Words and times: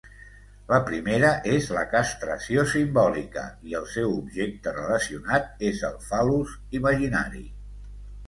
La 0.69 0.77
primera 0.85 1.27
és 1.55 1.67
la 1.75 1.81
castració 1.89 2.63
simbòlica 2.71 3.43
i 3.73 3.77
el 3.79 3.85
seu 3.95 4.15
objecte 4.23 4.73
relacionat 4.79 5.63
és 5.69 5.83
el 5.91 5.99
fal·lus 6.07 6.57
imaginari. 6.81 7.47